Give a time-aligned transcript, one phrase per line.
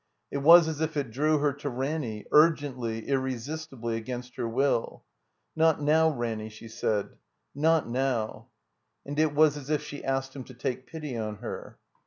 [0.31, 5.03] It was as if it drew her to Ranny, urgently, irresistibly, against her will.
[5.55, 7.17] "Not now, Ranny," she said,
[7.53, 8.47] "not now."
[9.05, 11.77] And it was as if she asked him to take pity on her.